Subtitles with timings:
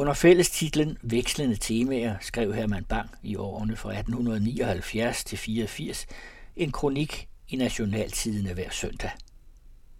[0.00, 6.06] Under fællestitlen Vekslende temaer skrev Herman Bang i årene fra 1879 til 84
[6.56, 9.10] en kronik i Nationaltidene hver søndag.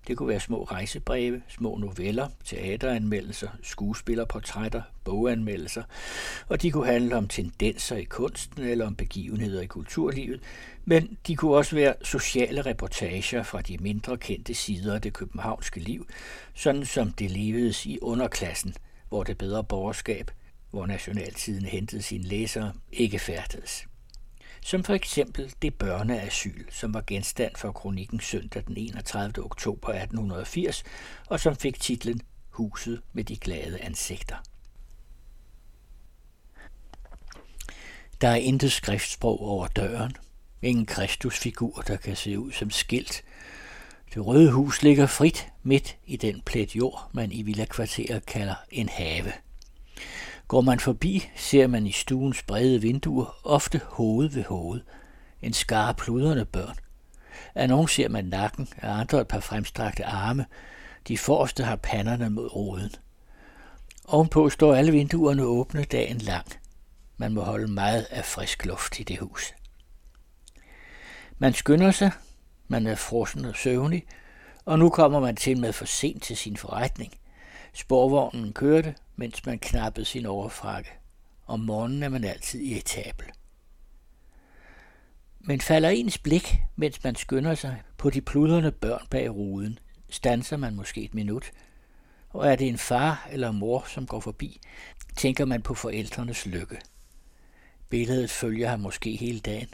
[0.08, 5.82] Det kunne være små rejsebreve, små noveller, teateranmeldelser, skuespillerportrætter, boganmeldelser,
[6.48, 10.40] og de kunne handle om tendenser i kunsten eller om begivenheder i kulturlivet,
[10.84, 15.80] men de kunne også være sociale reportager fra de mindre kendte sider af det københavnske
[15.80, 16.06] liv,
[16.54, 18.74] sådan som det levedes i underklassen,
[19.10, 20.30] hvor det bedre borgerskab,
[20.70, 23.86] hvor nationaltiden hentede sine læsere, ikke færdedes
[24.62, 29.44] som for eksempel det børneasyl, som var genstand for kronikken søndag den 31.
[29.44, 30.84] oktober 1880,
[31.26, 32.20] og som fik titlen
[32.50, 34.36] Huset med de glade ansigter.
[38.20, 40.12] Der er intet skriftsprog over døren.
[40.62, 43.24] Ingen kristusfigur, der kan se ud som skilt.
[44.14, 48.88] Det røde hus ligger frit midt i den plet jord, man i villakvarteret kalder en
[48.88, 49.32] have.
[50.48, 54.80] Går man forbi, ser man i stuens brede vinduer ofte hoved ved hoved.
[55.42, 56.76] En skare pludrende børn.
[57.54, 60.46] Af nogen ser man nakken, af andre et par fremstrakte arme.
[61.08, 62.90] De forreste har panderne mod roden.
[64.04, 66.46] Ovenpå står alle vinduerne åbne dagen lang.
[67.16, 69.52] Man må holde meget af frisk luft i det hus.
[71.38, 72.10] Man skynder sig,
[72.70, 74.04] man er frossen og søvnig,
[74.64, 77.12] og nu kommer man til med for sent til sin forretning.
[77.72, 80.90] Sporvognen kørte, mens man knappede sin overfrakke.
[81.46, 83.26] Om morgenen er man altid irritabel.
[85.40, 90.56] Men falder ens blik, mens man skynder sig på de pludrende børn bag ruden, stanser
[90.56, 91.50] man måske et minut,
[92.28, 94.60] og er det en far eller mor, som går forbi,
[95.16, 96.80] tænker man på forældrenes lykke.
[97.88, 99.68] Billedet følger ham måske hele dagen.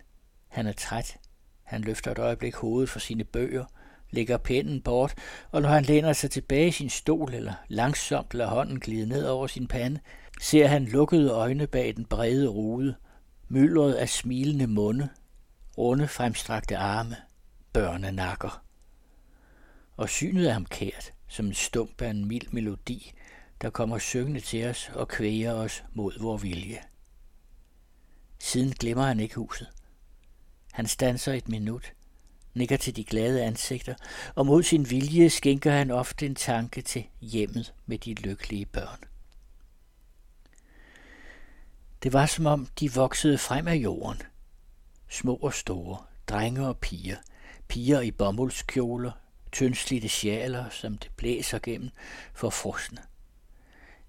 [0.48, 1.16] Han er træt.
[1.66, 3.64] Han løfter et øjeblik hovedet fra sine bøger–
[4.10, 5.14] lægger pinden bort,
[5.50, 9.26] og når han læner sig tilbage i sin stol eller langsomt lader hånden glide ned
[9.26, 10.00] over sin pande,
[10.40, 12.94] ser han lukkede øjne bag den brede rude,
[13.48, 15.08] myldret af smilende munde,
[15.78, 17.16] runde fremstrakte arme,
[17.72, 18.62] børnenakker.
[19.96, 23.12] Og synet er ham kært, som en stump af en mild melodi,
[23.62, 26.78] der kommer syngende til os og kvæger os mod vor vilje.
[28.38, 29.68] Siden glemmer han ikke huset.
[30.76, 31.92] Han stanser et minut,
[32.54, 33.94] nikker til de glade ansigter,
[34.34, 38.98] og mod sin vilje skænker han ofte en tanke til hjemmet med de lykkelige børn.
[42.02, 44.22] Det var som om de voksede frem af jorden.
[45.08, 45.98] Små og store,
[46.28, 47.16] drenge og piger,
[47.68, 49.12] piger i bomuldskjoler,
[49.52, 51.90] tyndslidte sjaler, som det blæser gennem
[52.34, 52.98] for frosne.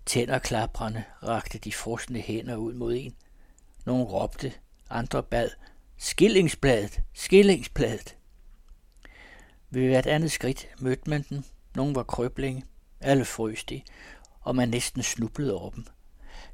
[0.06, 3.16] Tænder klaprende rakte de frosne hænder ud mod en.
[3.86, 4.54] Nogle råbte,
[4.90, 5.50] andre bad,
[5.98, 8.16] skillingsbladet, skillingsbladet.
[9.70, 11.46] Ved hvert andet skridt mødte man den.
[11.76, 12.64] Nogle var krøblinge,
[13.02, 13.82] alle frøs de,
[14.42, 15.86] og man næsten snublede over dem.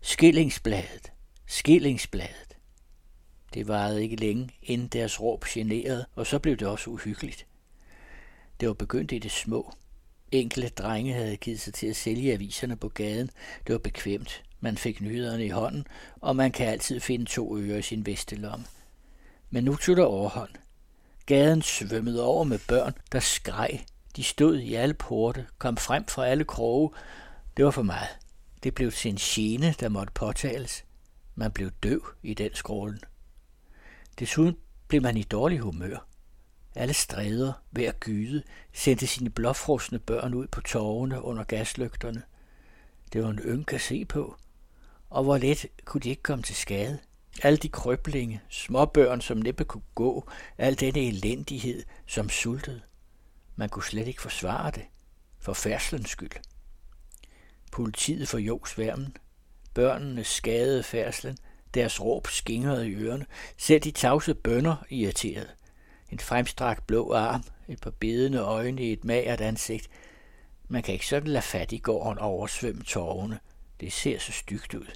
[0.02, 1.12] Skillingsbladet,
[1.46, 2.58] skillingsbladet.
[3.54, 7.46] Det varede ikke længe, inden deres råb generede, og så blev det også uhyggeligt.
[8.60, 9.74] Det var begyndt i det små.
[10.32, 13.30] Enkelte drenge havde givet sig til at sælge aviserne på gaden.
[13.68, 14.44] Det var bekvemt.
[14.60, 15.88] Man fik nyhederne i hånden,
[16.22, 18.66] og man kan altid finde to øre i sin vestelomme.
[19.54, 20.50] Men nu tog det overhånd.
[21.26, 23.86] Gaden svømmede over med børn, der skreg.
[24.16, 26.90] De stod i alle porte, kom frem fra alle kroge.
[27.58, 28.10] Det var for meget.
[28.64, 30.86] Det blev til en gene, der måtte påtales.
[31.36, 33.00] Man blev døv i den skrålen.
[34.20, 36.08] Desuden blev man i dårlig humør.
[36.76, 38.44] Alle stræder, hver gyde,
[38.74, 42.22] sendte sine blåfrosne børn ud på torvene under gaslygterne.
[43.14, 44.36] Det var en ynk at se på.
[45.10, 47.00] Og hvor let kunne de ikke komme til skade?
[47.42, 52.82] Alle de krøblinge, småbørn, som næppe kunne gå, al denne elendighed, som sultede.
[53.56, 54.86] Man kunne slet ikke forsvare det,
[55.40, 56.32] for færdslens skyld.
[57.72, 59.18] Politiet for sværmen.
[59.74, 61.38] Børnene skadede færdslen,
[61.74, 63.26] deres råb skingrede i ørerne,
[63.58, 65.50] selv de tavse bønder irriterede.
[66.12, 69.90] En fremstrakt blå arm, et par bedende øjne i et magert ansigt.
[70.68, 73.40] Man kan ikke sådan lade fattiggården oversvømme tårerne.
[73.80, 74.88] Det ser så stygt ud.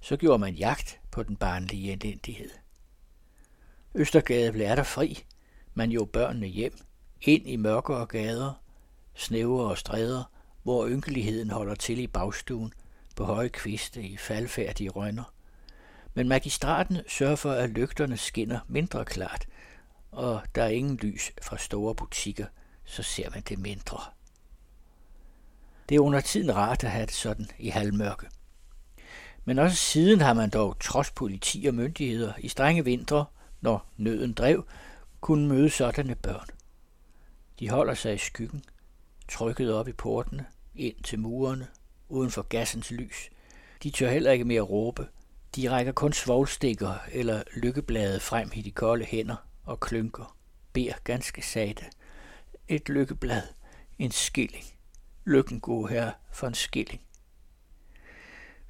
[0.00, 2.50] Så gjorde man jagt på den barnlige elendighed.
[3.94, 5.24] Østergade blev der fri.
[5.74, 6.78] Man jo børnene hjem,
[7.22, 8.62] ind i mørkere gader,
[9.14, 10.24] snævre og stræder,
[10.62, 12.72] hvor ynkeligheden holder til i bagstuen,
[13.16, 15.32] på høje kviste i faldfærdige rønner.
[16.14, 19.46] Men magistraten sørger for, at lygterne skinner mindre klart,
[20.10, 22.46] og der er ingen lys fra store butikker,
[22.84, 24.00] så ser man det mindre.
[25.88, 28.26] Det er under tiden rart at have det sådan i halvmørke.
[29.48, 33.24] Men også siden har man dog, trods politi og myndigheder, i strenge vintre,
[33.60, 34.64] når nøden drev,
[35.20, 36.46] kunne møde sådanne børn.
[37.58, 38.64] De holder sig i skyggen,
[39.28, 41.66] trykket op i portene, ind til murene,
[42.08, 43.30] uden for gassens lys.
[43.82, 45.06] De tør heller ikke mere råbe.
[45.56, 50.36] De rækker kun svovlstikker eller lykkeblade frem i de kolde hænder og klynker.
[50.72, 51.84] Beder ganske sagte.
[52.68, 53.42] Et lykkeblad.
[53.98, 54.64] En skilling.
[55.24, 57.00] Lykken god her for en skilling.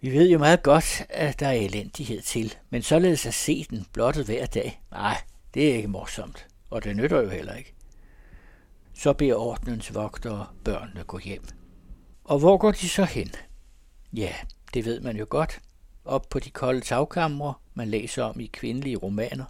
[0.01, 3.87] Vi ved jo meget godt, at der er elendighed til, men således at se den
[3.93, 5.17] blottet hver dag, nej,
[5.55, 7.75] det er ikke morsomt, og det nytter jo heller ikke.
[8.95, 11.45] Så beder ordnens vogtere børnene gå hjem.
[12.25, 13.31] Og hvor går de så hen?
[14.13, 14.33] Ja,
[14.75, 15.61] det ved man jo godt.
[16.05, 19.45] Op på de kolde tagkamre, man læser om i kvindelige romaner.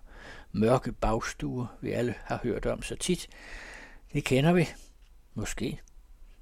[0.53, 3.29] Mørke bagstuer, vi alle har hørt om så tit.
[4.13, 4.69] Det kender vi.
[5.35, 5.81] Måske.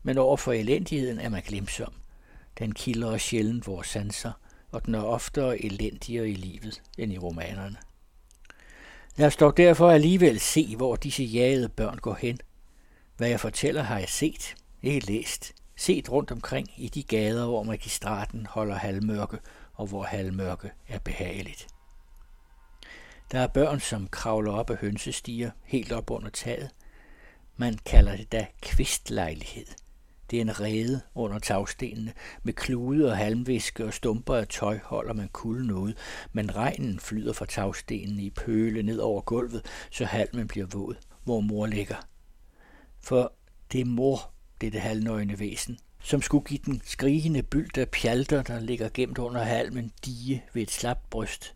[0.03, 1.93] Men over for elendigheden er man glemsom.
[2.59, 4.33] Den kilder sjældent vores sanser,
[4.71, 7.77] og den er oftere elendigere i livet end i romanerne.
[9.17, 12.39] Lad os dog derfor alligevel se, hvor disse jagede børn går hen.
[13.17, 17.63] Hvad jeg fortæller, har jeg set, ikke læst, set rundt omkring i de gader, hvor
[17.63, 19.39] magistraten holder halvmørke,
[19.75, 21.67] og hvor halvmørke er behageligt.
[23.33, 26.71] Der er børn, som kravler op af hønsestiger, helt op under taget.
[27.57, 29.67] Man kalder det da kvistlejlighed–
[30.31, 32.13] det er en rede under tagstenene.
[32.43, 35.93] Med klude og halmviske og stumper af tøj holder man kulden ud,
[36.33, 40.95] men regnen flyder fra tagstenene i pøle ned over gulvet, så halmen bliver våd,
[41.25, 42.07] hvor mor ligger.
[43.01, 43.33] For
[43.73, 44.31] det er mor,
[44.61, 49.43] det halvnøgne væsen, som skulle give den skrigende byld af pjalter, der ligger gemt under
[49.43, 51.55] halmen, dige ved et slapt bryst.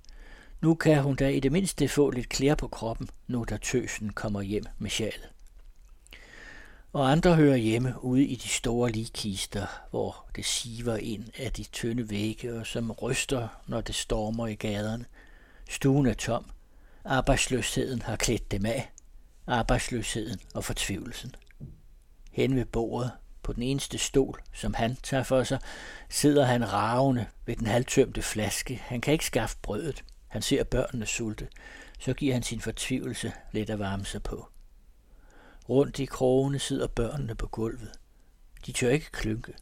[0.61, 4.11] Nu kan hun da i det mindste få lidt klæder på kroppen, nu da tøsen
[4.11, 5.31] kommer hjem med sjalet
[6.93, 11.65] og andre hører hjemme ude i de store ligkister, hvor det siver ind af de
[11.65, 15.05] tynde vægge, og som ryster, når det stormer i gaderne.
[15.71, 16.51] Stuen er tom.
[17.05, 18.91] Arbejdsløsheden har klædt dem af.
[19.47, 21.35] Arbejdsløsheden og fortvivlelsen.
[22.33, 23.11] Hen ved bordet,
[23.43, 25.59] på den eneste stol, som han tager for sig,
[26.09, 28.83] sidder han ravende ved den halvtømte flaske.
[28.85, 30.05] Han kan ikke skaffe brødet.
[30.29, 31.49] Han ser børnene sulte.
[31.99, 34.50] Så giver han sin fortvivlelse lidt at varme sig på.
[35.71, 37.93] Rundt i krogene sidder børnene på gulvet.
[38.67, 39.53] De tør ikke klynke.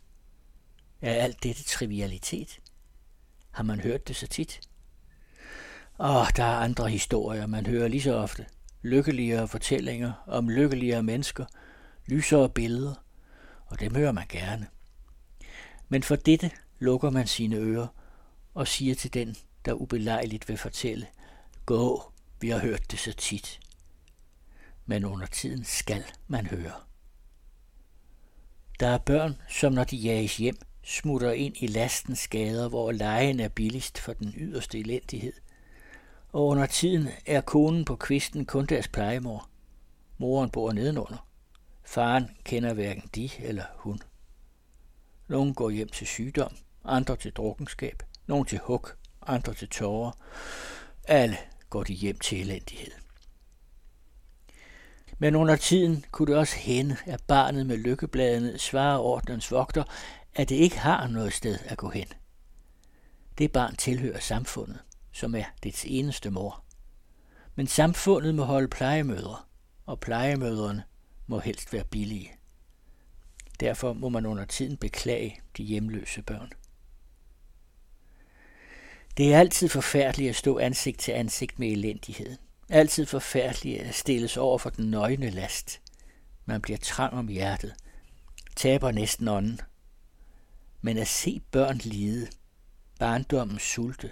[1.01, 2.61] Er alt dette trivialitet?
[3.51, 4.61] Har man hørt det så tit?
[6.01, 8.47] Åh, der er andre historier, man hører lige så ofte.
[8.83, 11.45] Lykkeligere fortællinger om lykkeligere mennesker,
[12.07, 12.95] lysere billeder,
[13.67, 14.67] og dem hører man gerne.
[15.89, 17.87] Men for dette lukker man sine ører
[18.55, 21.07] og siger til den, der ubelejligt vil fortælle,
[21.67, 23.61] gå, vi har hørt det så tit
[24.89, 26.73] men under tiden skal man høre.
[28.81, 33.41] Der er børn, som når de jages hjem, smutter ind i lastens gader, hvor lejen
[33.41, 35.33] er billigst for den yderste elendighed.
[36.33, 39.49] Og under tiden er konen på kvisten kun deres plejemor.
[40.19, 41.29] Moren bor nedenunder.
[41.85, 44.01] Faren kender hverken de eller hun.
[45.29, 48.89] Nogle går hjem til sygdom, andre til drukkenskab, nogle til hug,
[49.27, 50.13] andre til tårer.
[51.05, 51.37] Alle
[51.71, 53.08] går de hjem til elendighed.
[55.19, 59.85] Men under tiden kunne det også hende, at barnet med lykkebladene svarer ordnens vogter,
[60.35, 62.07] at det ikke har noget sted at gå hen.
[63.39, 64.79] Det barn tilhører samfundet,
[65.13, 66.65] som er dets eneste mor.
[67.55, 69.37] Men samfundet må holde plejemødre,
[69.87, 70.85] og plejemødrene
[71.27, 72.33] må helst være billige.
[73.61, 76.53] Derfor må man under tiden beklage de hjemløse børn.
[79.17, 82.39] Det er altid forfærdeligt at stå ansigt til ansigt med elendigheden.
[82.71, 85.81] Altid forfærdeligt at stilles over for den nøgne last.
[86.45, 87.75] Man bliver trang om hjertet,
[88.57, 89.61] taber næsten ånden.
[90.81, 92.29] Men at se børn lide,
[92.99, 94.11] barndommen sulte,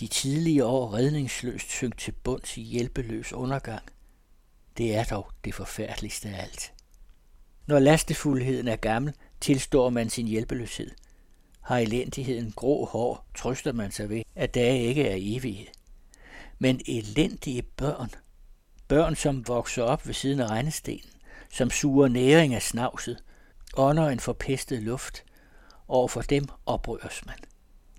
[0.00, 3.82] de tidlige år redningsløst synk til bunds i hjælpeløs undergang,
[4.76, 6.72] det er dog det forfærdeligste af alt.
[7.66, 10.90] Når lastefuldheden er gammel, tilstår man sin hjælpeløshed.
[11.60, 15.68] Har elendigheden grå hår, trøster man sig ved, at dage ikke er evige
[16.58, 18.10] men elendige børn.
[18.88, 21.10] Børn, som vokser op ved siden af regnestenen,
[21.52, 23.18] som suger næring af snavset,
[23.76, 25.24] ånder en forpestet luft.
[25.88, 27.36] Over for dem oprøres man.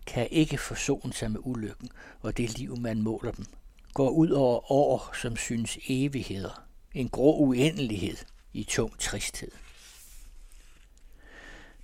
[0.07, 1.89] Kan ikke forsone sig med ulykken
[2.21, 3.45] og det liv, man måler dem.
[3.93, 6.63] Går ud over år, som synes evigheder.
[6.93, 8.17] En grå uendelighed
[8.53, 9.51] i tung tristhed.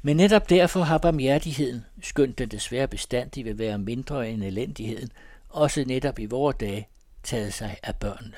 [0.01, 5.11] Men netop derfor har barmhjertigheden, skønt den desværre bestandig vil være mindre end elendigheden,
[5.53, 6.87] også netop i vore dage,
[7.23, 8.37] taget sig af børnene.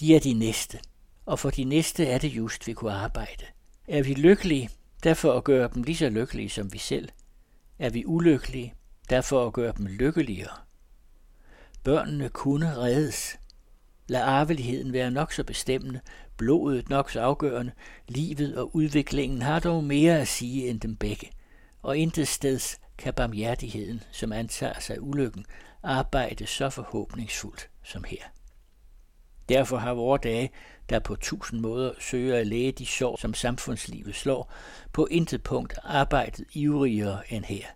[0.00, 0.78] De er de næste,
[1.26, 3.44] og for de næste er det just, vi kunne arbejde.
[3.88, 4.70] Er vi lykkelige,
[5.04, 7.08] derfor at gøre dem lige så lykkelige som vi selv.
[7.78, 8.74] Er vi ulykkelige,
[9.10, 10.56] derfor at gøre dem lykkeligere.
[11.84, 13.38] Børnene kunne reddes.
[14.08, 16.00] Lad arveligheden være nok så bestemmende,
[16.36, 17.72] blodet nok så afgørende,
[18.08, 21.30] livet og udviklingen har dog mere at sige end dem begge,
[21.82, 25.46] og intet steds kan barmhjertigheden, som antager sig ulykken,
[25.82, 28.22] arbejde så forhåbningsfuldt som her.
[29.48, 30.50] Derfor har vores dage,
[30.88, 34.52] der på tusind måder søger at læge de sår, som samfundslivet slår,
[34.92, 37.66] på intet punkt arbejdet ivrigere end her.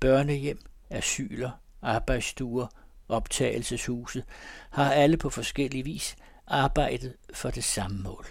[0.00, 0.58] Børnehjem,
[0.90, 1.50] asyler,
[1.82, 2.66] arbejdsstuer,
[3.08, 4.24] optagelseshuse
[4.70, 8.26] har alle på forskellig vis arbejdet for det samme mål.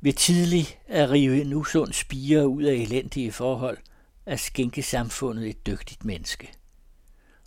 [0.00, 3.78] Ved tidlig at rive en usund spire ud af elendige forhold,
[4.26, 6.52] at skænke samfundet et dygtigt menneske.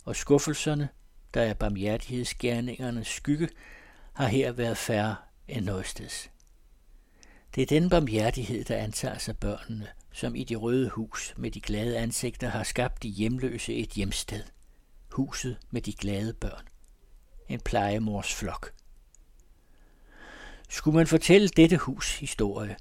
[0.04, 0.88] Og skuffelserne,
[1.34, 3.48] der er barmhjertighedsgærningernes skygge,
[4.12, 5.16] har her været færre
[5.48, 6.30] end noget.
[7.54, 11.60] Det er den barmhjertighed, der antager sig børnene, som i det røde hus med de
[11.60, 14.42] glade ansigter har skabt de hjemløse et hjemsted.
[15.12, 16.68] Huset med de glade børn.
[17.48, 18.72] En plejemors flok.
[20.68, 22.76] Skulle man fortælle dette hus historie,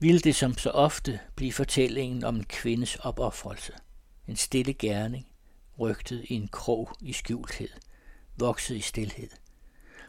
[0.00, 3.72] ville det som så ofte blive fortællingen om en kvindes opoffrelse.
[4.26, 5.26] En stille gerning,
[5.78, 7.68] rygtet i en krog i skjulthed,
[8.36, 9.28] vokset i stilhed.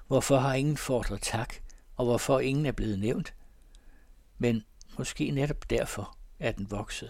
[0.08, 1.54] Hvorfor har ingen fordret tak,
[1.96, 3.34] og hvorfor ingen er blevet nævnt?
[4.38, 4.64] Men
[4.98, 7.10] måske netop derfor er den vokset.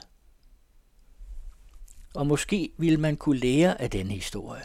[2.14, 4.64] Og måske ville man kunne lære af den historie.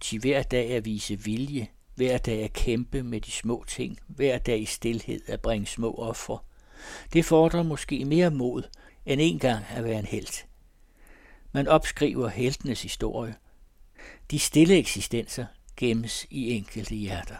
[0.00, 4.38] Til hver dag at vise vilje, hver dag at kæmpe med de små ting, hver
[4.38, 6.38] dag i stillhed at bringe små ofre.
[7.12, 8.62] Det fordrer måske mere mod,
[9.06, 10.46] end en gang at være en helt.
[11.52, 13.34] Man opskriver heltenes historie.
[14.30, 15.46] De stille eksistenser
[15.76, 17.36] gemmes i enkelte hjerter.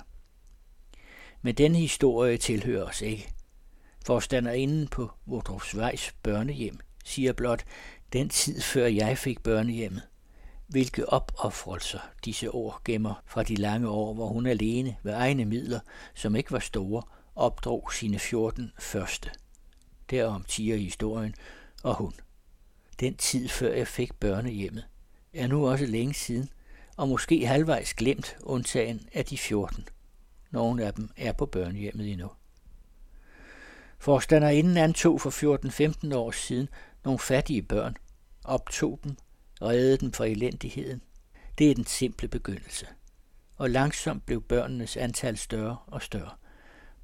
[1.43, 3.33] Men denne historie tilhører os ikke.
[4.07, 7.65] Forstanderinden på Vordrupsvejs børnehjem siger blot,
[8.13, 10.03] den tid før jeg fik børnehjemmet.
[10.67, 15.81] Hvilke opoffrelser disse år gemmer fra de lange år, hvor hun alene ved egne midler,
[16.15, 17.03] som ikke var store,
[17.41, 19.31] opdrog sine 14 første.
[20.11, 21.35] Derom tiger historien,
[21.83, 22.13] og hun.
[23.01, 24.85] Den tid før jeg fik børnehjemmet,
[25.33, 26.51] er nu også længe siden,
[26.97, 29.89] og måske halvvejs glemt, undtagen af de 14.
[30.51, 32.31] Nogle af dem er på børnehjemmet endnu.
[33.99, 36.69] Forstanderinden antog for 14-15 år siden
[37.05, 37.97] nogle fattige børn,
[38.45, 39.17] optog dem,
[39.63, 41.03] reddede dem fra elendigheden.
[41.59, 42.87] Det er den simple begyndelse.
[43.57, 46.40] Og langsomt blev børnenes antal større og større.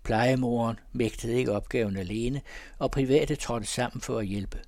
[0.07, 2.43] Plejemoren mægtede ikke opgaven alene,
[2.79, 4.59] og private trådte sammen for at hjælpe.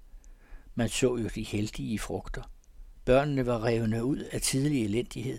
[0.74, 2.42] Man så jo de heldige frugter.
[3.04, 5.38] Børnene var revne ud af tidlig elendighed.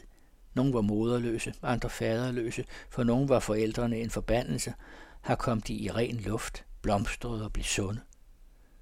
[0.54, 4.74] Nogle var moderløse, andre faderløse, for nogle var forældrene en forbandelse.
[5.22, 8.02] Har kom de i ren luft, blomstrede og blev sunde.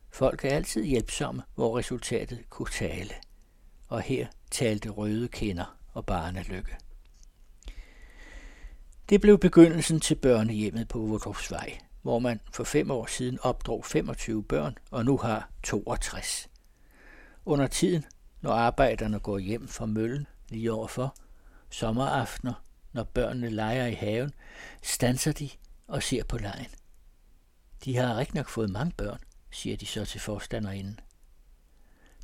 [0.09, 3.13] Folk er altid hjælpsomme, hvor resultatet kunne tale.
[3.87, 6.75] Og her talte røde kinder og barnelykke.
[9.09, 14.43] Det blev begyndelsen til børnehjemmet på Vordrupsvej, hvor man for fem år siden opdrog 25
[14.43, 16.49] børn og nu har 62.
[17.45, 18.05] Under tiden,
[18.41, 21.15] når arbejderne går hjem fra møllen lige overfor,
[21.69, 24.33] sommeraftener, når børnene leger i haven,
[24.83, 25.49] stanser de
[25.87, 26.69] og ser på lejen.
[27.85, 29.19] De har rigtig nok fået mange børn,
[29.51, 30.99] siger de så til forstanderinden.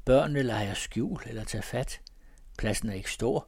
[0.05, 2.01] Børnene leger skjul eller tager fat.
[2.57, 3.47] Pladsen er ikke stor.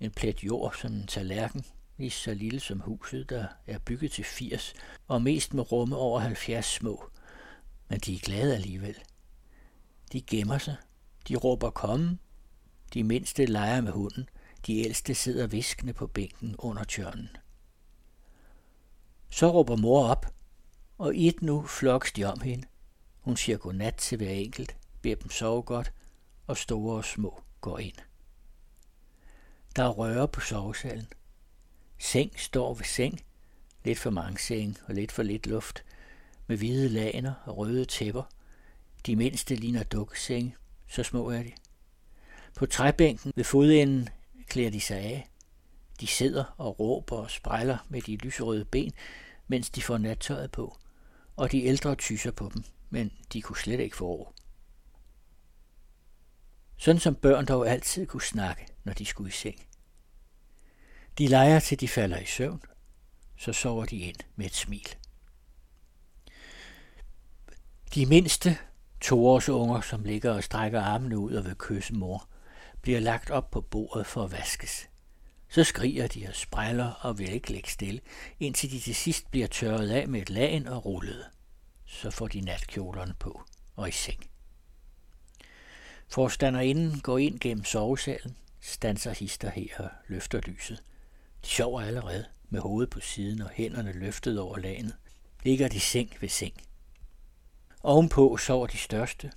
[0.00, 1.64] En plet jord som en tallerken,
[1.96, 4.74] lige så lille som huset, der er bygget til 80,
[5.08, 7.10] og mest med rumme over 70 små.
[7.88, 8.96] Men de er glade alligevel.
[10.12, 10.76] De gemmer sig.
[11.28, 12.18] De råber komme.
[12.94, 14.28] De mindste leger med hunden.
[14.66, 17.28] De ældste sidder viskende på bænken under tjørnen.
[19.30, 20.34] Så råber mor op,
[20.98, 22.66] og i et nu floks de om hende.
[23.20, 25.92] Hun siger godnat til hver enkelt, beder dem sove godt,
[26.46, 27.96] og store og små går ind.
[29.76, 31.06] Der er røre på sovesalen.
[31.98, 33.20] Seng står ved seng,
[33.84, 35.84] lidt for mange seng og lidt for lidt luft,
[36.46, 38.22] med hvide laner og røde tæpper.
[39.06, 40.56] De mindste ligner dukkesenge,
[40.88, 41.52] så små er de.
[42.54, 44.08] På træbænken ved fodenden
[44.48, 45.30] klæder de sig af.
[46.00, 48.92] De sidder og råber og spræller med de lyserøde ben,
[49.48, 50.78] mens de får nattøjet på,
[51.36, 54.32] og de ældre tyser på dem, men de kunne slet ikke få ro.
[56.76, 59.65] Sådan som børn dog altid kunne snakke, når de skulle i seng.
[61.18, 62.62] De leger til de falder i søvn,
[63.36, 64.88] så sover de ind med et smil.
[67.94, 68.58] De mindste
[69.00, 72.28] toårsunger, som ligger og strækker armene ud og vil kysse mor,
[72.82, 74.88] bliver lagt op på bordet for at vaskes.
[75.48, 78.00] Så skriger de og spræller og vil ikke lægge stille,
[78.40, 81.24] indtil de til sidst bliver tørret af med et lagen og rullet.
[81.86, 83.42] Så får de natkjolerne på
[83.76, 84.26] og i seng.
[86.08, 90.82] Forstanderinden går ind gennem sovesalen, stanser hister her og løfter lyset.
[91.46, 94.96] De sover allerede med hovedet på siden og hænderne løftet over landet.
[95.42, 96.54] Ligger de seng ved seng.
[97.82, 99.32] Ovenpå sover de største.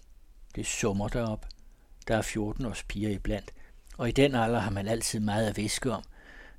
[0.55, 1.45] Det summer derop.
[2.07, 3.53] Der er 14 års piger iblandt,
[3.97, 6.03] og i den alder har man altid meget at viske om.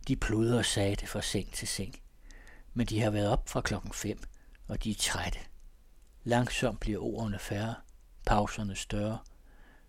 [0.08, 2.00] De pluder og sagde det fra seng til seng.
[2.74, 4.22] Men de har været op fra klokken 5,
[4.66, 5.38] og de er trætte.
[6.24, 7.74] Langsomt bliver ordene færre,
[8.26, 9.18] pauserne større.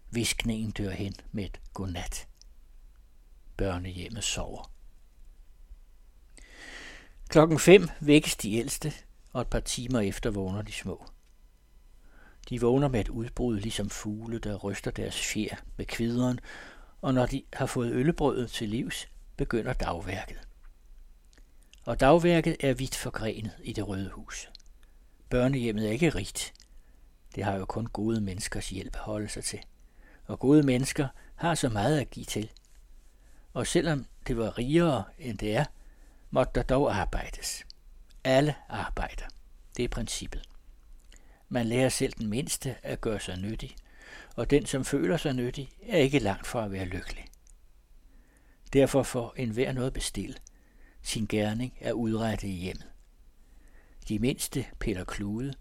[0.10, 2.28] Viskningen dør hen med et godnat.
[3.58, 4.71] Børnehjemmet sover.
[7.32, 8.94] Klokken 5 vækkes de ældste,
[9.34, 11.06] og et par timer efter vågner de små.
[12.50, 16.40] De vågner med et udbrud, ligesom fugle, der ryster deres fjer med kvideren,
[17.02, 19.08] og når de har fået øllebrødet til livs,
[19.38, 20.40] begynder dagværket.
[21.86, 24.50] Og dagværket er vidt forgrenet i det røde hus.
[25.30, 26.54] Børnehjemmet er ikke rigt.
[27.36, 29.60] Det har jo kun gode menneskers hjælp at holde sig til.
[30.26, 32.52] Og gode mennesker har så meget at give til.
[33.54, 35.66] Og selvom det var rigere end det er,
[36.32, 37.66] måtte der dog arbejdes.
[38.24, 39.26] Alle arbejder.
[39.78, 40.42] Det er princippet.
[41.50, 43.76] Man lærer selv den mindste at gøre sig nyttig,
[44.36, 47.26] og den, som føler sig nyttig, er ikke langt fra at være lykkelig.
[48.74, 50.42] Derfor får enhver noget bestilt.
[51.02, 52.88] Sin gerning er udrettet i hjemmet.
[54.08, 55.54] De mindste piller klude.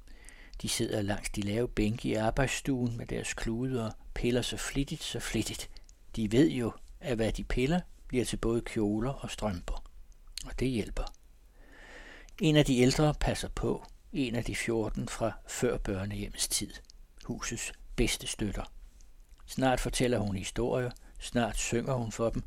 [0.62, 5.02] De sidder langs de lave bænke i arbejdsstuen med deres klude og piller så flittigt,
[5.02, 5.70] så flittigt.
[6.16, 9.79] De ved jo, at hvad de piller, bliver til både kjoler og strømper.
[10.47, 11.14] Og det hjælper.
[12.40, 16.73] En af de ældre passer på, en af de 14 fra før børnehjemmets tid.
[17.25, 18.73] Husets bedste støtter.
[19.47, 22.42] Snart fortæller hun historier, snart synger hun for dem,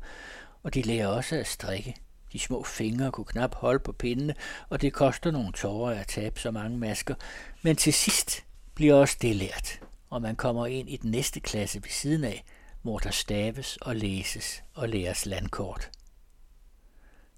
[0.62, 1.96] og de lærer også at strikke.
[2.32, 4.34] De små fingre kunne knap holde på pindene,
[4.68, 7.14] og det koster nogle tårer at tabe så mange masker.
[7.62, 11.82] Men til sidst bliver også det lært, og man kommer ind i den næste klasse
[11.82, 12.44] ved siden af,
[12.82, 15.90] hvor der staves og læses og læres landkort.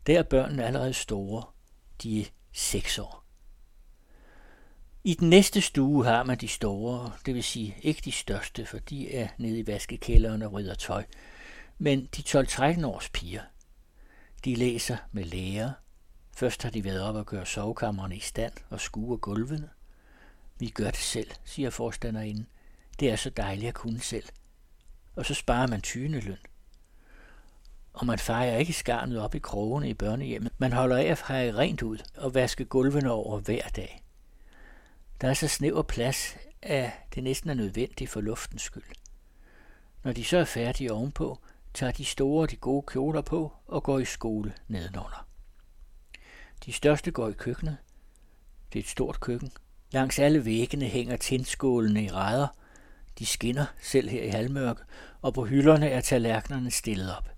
[0.06, 1.44] Der er børnene allerede store.
[2.02, 3.24] De er seks år.
[5.04, 8.78] I den næste stue har man de store, det vil sige ikke de største, for
[8.78, 11.04] de er nede i vaskekælderen og rydder tøj,
[11.78, 13.42] men de 12-13 års piger.
[14.44, 15.72] De læser med lærer.
[16.36, 19.70] Først har de været op og gøre sovekammerne i stand og skue gulvene.
[20.58, 22.46] Vi gør det selv, siger forstanderinden.
[23.00, 24.28] Det er så dejligt at kunne selv.
[25.16, 25.82] Og så sparer man
[26.20, 26.38] løn.
[27.96, 30.52] Og man fejrer ikke skarnet op i krogene i børnehjemmet.
[30.58, 34.04] Man holder af at feje rent ud og vaske gulvene over hver dag.
[35.20, 38.82] Der er så snæver plads, at det næsten er nødvendigt for luftens skyld.
[40.04, 41.38] Når de så er færdige ovenpå,
[41.74, 45.26] tager de store de gode kjoler på og går i skole nedenunder.
[46.64, 47.76] De største går i køkkenet.
[48.72, 49.52] Det er et stort køkken.
[49.90, 52.48] Langs alle væggene hænger tindskålene i ræder.
[53.18, 54.82] De skinner selv her i halvmørke,
[55.22, 57.35] og på hylderne er tallerkenerne stillet op.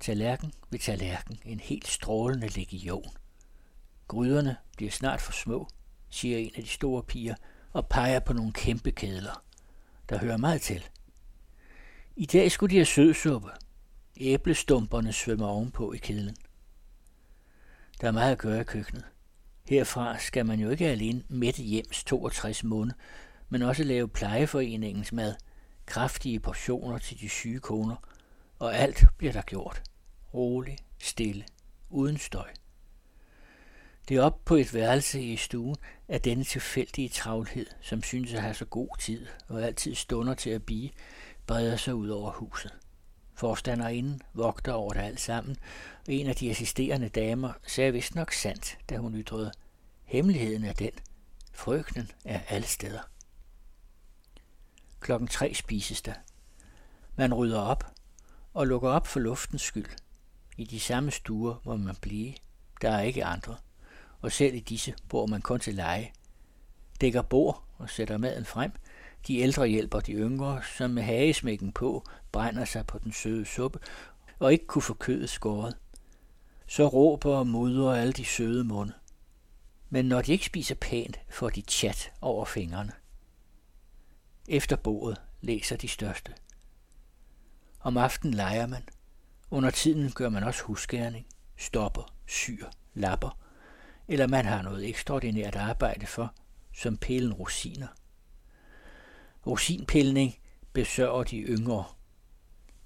[0.00, 3.10] Tallerken ved tallerken, en helt strålende legion.
[4.08, 5.68] Gryderne bliver snart for små,
[6.10, 7.34] siger en af de store piger
[7.72, 9.42] og peger på nogle kæmpe kedler.
[10.08, 10.88] Der hører meget til.
[12.16, 13.48] I dag skulle de have sødsuppe.
[14.16, 16.36] Æblestumperne svømmer ovenpå i kedlen.
[18.00, 19.04] Der er meget at gøre i køkkenet.
[19.68, 22.96] Herfra skal man jo ikke alene mætte hjems 62 måneder,
[23.48, 25.34] men også lave plejeforeningens mad,
[25.86, 27.96] kraftige portioner til de syge koner,
[28.58, 29.82] og alt bliver der gjort.
[30.34, 31.44] Roligt, stille,
[31.90, 32.48] uden støj.
[34.08, 35.76] Det er op på et værelse i stuen,
[36.08, 40.50] at denne tilfældige travlhed, som synes at have så god tid og altid stunder til
[40.50, 40.90] at blive,
[41.46, 42.72] breder sig ud over huset.
[43.34, 45.56] Forstanderinden vogter over det alt sammen,
[46.06, 49.52] og en af de assisterende damer sagde vist nok sandt, da hun ytrede,
[50.04, 50.92] hemmeligheden er den,
[51.52, 53.00] frygten er alle steder.
[55.00, 56.14] Klokken tre spises der.
[57.16, 57.95] Man rydder op
[58.56, 59.96] og lukker op for luftens skyld.
[60.56, 62.34] I de samme stuer må man blive.
[62.82, 63.56] Der er ikke andre
[64.20, 66.12] og selv i disse bor man kun til leje.
[67.00, 68.72] Dækker bord og sætter maden frem.
[69.26, 73.78] De ældre hjælper de yngre, som med hagesmækken på brænder sig på den søde suppe
[74.38, 75.76] og ikke kunne få kødet skåret.
[76.66, 78.92] Så råber og mudrer alle de søde munde.
[79.90, 82.92] Men når de ikke spiser pænt, får de chat over fingrene.
[84.48, 86.32] Efter bordet læser de største.
[87.86, 88.82] Om aftenen leger man.
[89.50, 93.38] Under tiden gør man også husgærning, stopper, syr, lapper
[94.08, 96.34] eller man har noget ekstraordinært arbejde for,
[96.74, 97.86] som pælen rosiner.
[99.46, 100.38] Rosinpilning
[100.72, 101.84] besørger de yngre.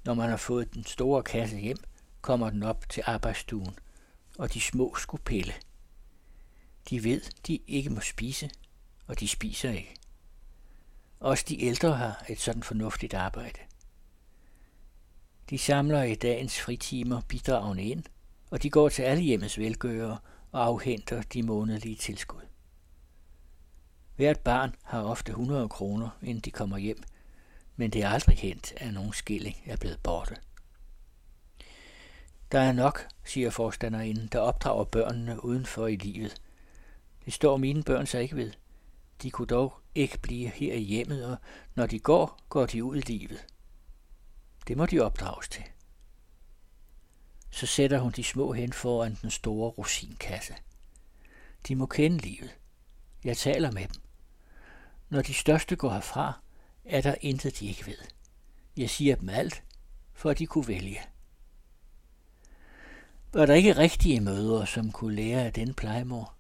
[0.05, 1.79] Når man har fået den store kasse hjem,
[2.21, 3.79] kommer den op til arbejdsstuen,
[4.39, 5.55] og de små skulle pille.
[6.91, 8.51] De ved, de ikke må spise,
[9.07, 9.95] og de spiser ikke.
[11.21, 13.70] Også de ældre har et sådan fornuftigt arbejde.
[15.51, 18.05] De samler i dagens fritimer bidragene ind,
[18.51, 20.19] og de går til alle hjemmets velgørere
[20.53, 22.41] og afhenter de månedlige tilskud.
[24.17, 27.03] Hvert barn har ofte 100 kroner, inden de kommer hjem,
[27.77, 30.37] men det er aldrig hent, at nogen skilling er blevet borte.
[32.53, 36.43] Der er nok, siger forstanderinden, der opdrager børnene udenfor i livet.
[37.25, 38.53] Det står mine børn så ikke ved.
[39.23, 41.37] De kunne dog ikke blive her i hjemmet, og
[41.75, 43.47] når de går, går de ud i livet.
[44.71, 45.63] Det må de opdrages til.
[47.51, 50.55] Så sætter hun de små hen foran den store rosinkasse.
[51.69, 52.51] De må kende livet.
[53.25, 54.03] Jeg taler med dem.
[55.09, 56.41] Når de største går herfra,
[56.85, 57.97] er der intet, de ikke ved.
[58.77, 59.63] Jeg siger dem alt,
[60.13, 61.01] for at de kunne vælge.
[63.33, 66.35] Var der ikke rigtige mødre, som kunne lære af den plejemor?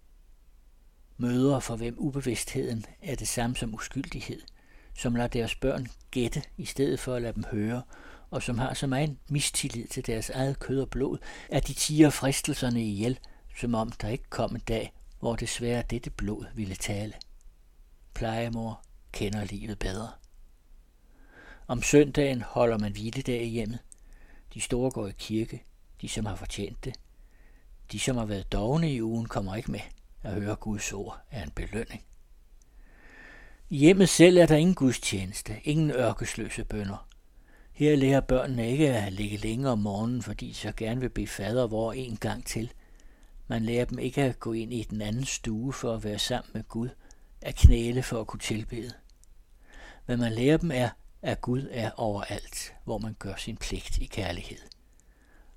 [1.16, 4.42] Mødre, for hvem ubevidstheden er det samme som uskyldighed,
[4.94, 7.82] som lader deres børn gætte i stedet for at lade dem høre,
[8.30, 12.10] og som har så meget mistillid til deres eget kød og blod, at de tiger
[12.10, 13.18] fristelserne ihjel,
[13.56, 17.12] som om der ikke kom en dag, hvor desværre dette blod ville tale.
[18.14, 20.10] Plejemor kender livet bedre.
[21.66, 23.78] Om søndagen holder man hviledag i hjemmet.
[24.54, 25.64] De store går i kirke,
[26.00, 26.94] de som har fortjent det.
[27.92, 29.80] De som har været dogne i ugen kommer ikke med.
[30.22, 32.02] At høre Guds ord er en belønning.
[33.68, 37.09] I hjemmet selv er der ingen gudstjeneste, ingen ørkesløse bønder.
[37.80, 41.26] Her lærer børnene ikke at ligge længere om morgenen, fordi de så gerne vil bede
[41.26, 42.72] fader vor en gang til.
[43.48, 46.50] Man lærer dem ikke at gå ind i den anden stue for at være sammen
[46.54, 46.88] med Gud,
[47.40, 48.92] at knæle for at kunne tilbede.
[50.06, 50.88] Hvad man lærer dem er,
[51.22, 54.58] at Gud er overalt, hvor man gør sin pligt i kærlighed.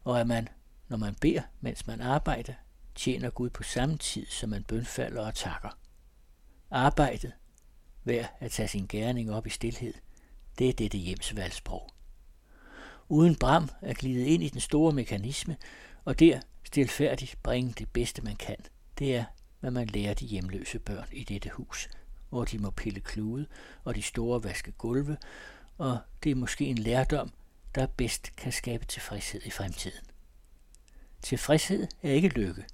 [0.03, 0.47] Og at man,
[0.87, 2.53] når man beder, mens man arbejder,
[2.95, 5.77] tjener Gud på samme tid, som man bønfalder og takker.
[6.71, 7.33] Arbejdet,
[8.03, 9.93] hver at tage sin gerning op i stillhed,
[10.59, 11.92] det er dette hjems valgsprog.
[13.13, 15.57] Uden bram at glide ind i den store mekanisme,
[16.05, 18.55] og der stilfærdigt bringe det bedste, man kan.
[18.99, 19.23] Det er,
[19.59, 21.89] hvad man lærer de hjemløse børn i dette hus,
[22.29, 23.47] hvor de må pille klude,
[23.83, 25.17] og de store vaske gulve,
[25.77, 27.31] og det er måske en lærdom,
[27.75, 30.05] der bedst kan skabe tilfredshed i fremtiden.
[31.21, 32.65] Tilfredshed er ikke lykke,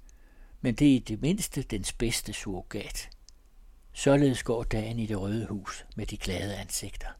[0.60, 3.10] men det er i det mindste dens bedste surrogat.
[3.92, 7.19] Således går dagen i det røde hus med de glade ansigter.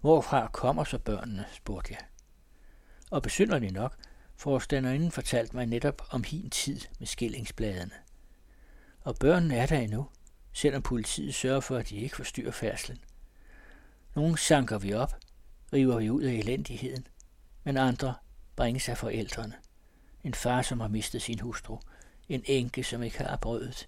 [0.00, 2.00] Hvorfra kommer så børnene, spurgte jeg.
[3.10, 3.96] Og besynderligt nok,
[4.36, 7.94] forstanderinden fortalte mig netop om hin tid med skillingsbladene.
[9.00, 10.08] Og børnene er der endnu,
[10.52, 12.98] selvom politiet sørger for, at de ikke forstyrrer færdslen.
[14.14, 15.14] Nogle sanker vi op,
[15.72, 17.06] river vi ud af elendigheden,
[17.64, 18.14] men andre
[18.56, 19.54] bringes af forældrene.
[20.24, 21.78] En far, som har mistet sin hustru,
[22.28, 23.86] en enke, som ikke har brødet.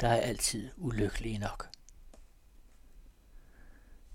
[0.00, 1.75] Der er altid ulykkelige nok.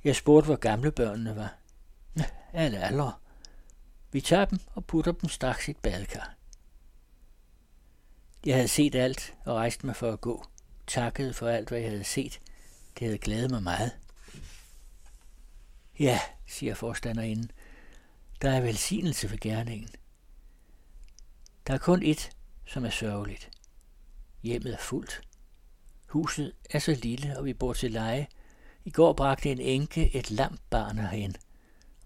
[0.03, 1.55] Jeg spurgte, hvor gamle børnene var.
[2.53, 3.13] Alle aldre.
[4.11, 6.35] Vi tager dem og putter dem straks i et badekar.
[8.45, 10.45] Jeg havde set alt og rejste mig for at gå.
[10.87, 12.39] Takkede for alt, hvad jeg havde set.
[12.99, 13.91] Det havde glædet mig meget.
[15.99, 17.51] Ja, siger forstanderinden.
[18.41, 19.89] Der er velsignelse for gerningen.
[21.67, 22.29] Der er kun et,
[22.65, 23.49] som er sørgeligt.
[24.43, 25.21] Hjemmet er fuldt.
[26.07, 28.27] Huset er så lille, og vi bor til leje.
[28.85, 31.35] I går bragte en enke et lamt barn herhen,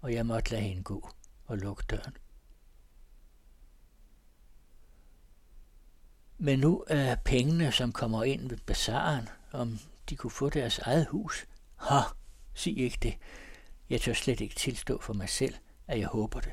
[0.00, 1.10] og jeg måtte lade hende gå
[1.46, 2.16] og lukke døren.
[6.38, 11.06] Men nu er pengene, som kommer ind ved bazaren, om de kunne få deres eget
[11.06, 11.46] hus.
[11.76, 12.00] Ha,
[12.54, 13.14] sig ikke det.
[13.90, 15.54] Jeg tør slet ikke tilstå for mig selv,
[15.86, 16.52] at jeg håber det.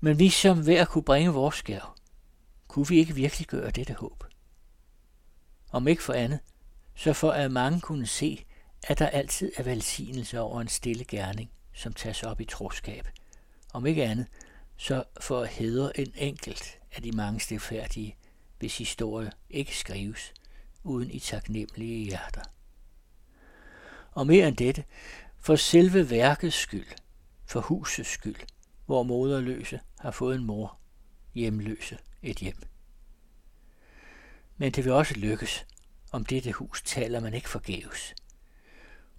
[0.00, 1.96] Men vi som hver kunne bringe vores skærv,
[2.68, 4.24] kunne vi ikke virkelig gøre dette håb?
[5.70, 6.40] Om ikke for andet,
[6.94, 8.44] så for at mange kunne se,
[8.88, 13.08] at der altid er velsignelse over en stille gerning, som tages op i troskab.
[13.72, 14.26] Om ikke andet,
[14.76, 18.16] så for at hedre en enkelt af de mange stilfærdige,
[18.58, 20.32] hvis historie ikke skrives,
[20.84, 22.42] uden i taknemmelige hjerter.
[24.12, 24.84] Og mere end dette,
[25.38, 26.88] for selve værkets skyld,
[27.46, 28.36] for husets skyld,
[28.86, 30.78] hvor moderløse har fået en mor,
[31.34, 32.62] hjemløse et hjem.
[34.56, 35.66] Men det vil også lykkes.
[36.12, 38.14] Om dette hus taler man ikke forgæves.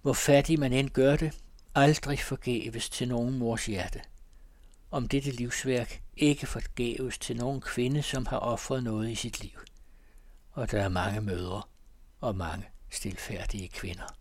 [0.02, 1.38] Hvor fattig man end gør det,
[1.74, 4.00] aldrig forgæves til nogen mors hjerte.
[4.90, 9.58] Om dette livsværk ikke forgæves til nogen kvinde, som har offret noget i sit liv.
[10.52, 11.62] Og der er mange mødre
[12.20, 14.16] og mange stilfærdige kvinder.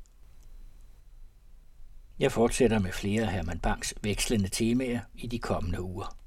[2.19, 6.20] Jeg fortsætter med flere af Herman Banks vekslende temaer i de kommende uger.